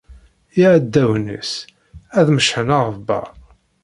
[0.63, 1.51] Iɛdawen-is
[2.19, 3.29] ad d-mecḥen aɣebbar.